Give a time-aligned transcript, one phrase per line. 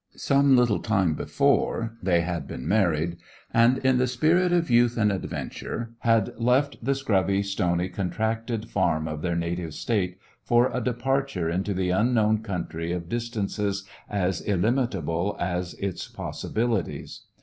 [0.17, 3.17] Some little time before they had been married,
[3.53, 9.07] and in the spirit of youth and adventure had left the scrubby, stony, contracted farm
[9.07, 14.41] of their native state for a departure into the unknown country of dis tances as
[14.41, 17.21] illimitable as its possibili ties.